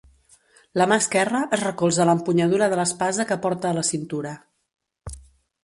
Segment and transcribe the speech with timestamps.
[0.81, 4.35] La mà esquerra es recolza a l'empunyadura de l'espasa que porta a la cintura.